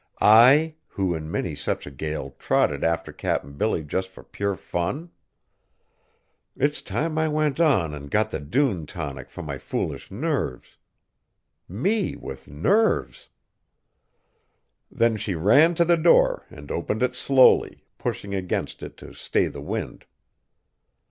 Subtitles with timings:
[0.19, 5.11] I, who, in many such a gale, trotted after Cap'n Billy just for pure fun.
[6.57, 10.79] It's time I went on and got the dune tonic for my foolish nerves.
[11.67, 13.29] Me with nerves!"
[14.89, 19.45] Then she ran to the door and opened it slowly, pushing against it to stay
[19.45, 20.07] the wind.